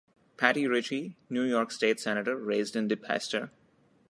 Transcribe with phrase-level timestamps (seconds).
[0.35, 3.51] Patty Ritchie, New York State Senator- raised in DePeyster.